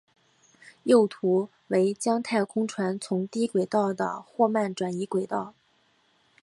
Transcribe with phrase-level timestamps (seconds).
[0.81, 5.53] 右图为将太空船从低轨道的霍曼转移轨道。